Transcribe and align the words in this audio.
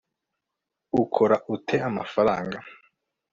ukora 1.01 1.35
ute 1.55 1.75
amafaranga 1.89 2.57